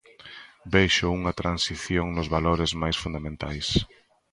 [0.73, 3.67] Vexo unha transición nos valores máis fundamentais.